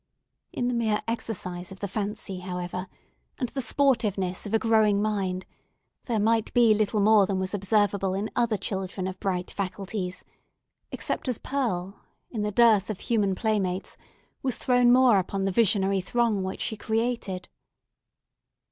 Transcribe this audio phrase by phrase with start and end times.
[0.51, 2.87] In the mere exercise of the fancy, however,
[3.37, 5.45] and the sportiveness of a growing mind,
[6.05, 10.25] there might be a little more than was observable in other children of bright faculties;
[10.91, 11.99] except as Pearl,
[12.31, 13.95] in the dearth of human playmates,
[14.41, 17.47] was thrown more upon the visionary throng which she created.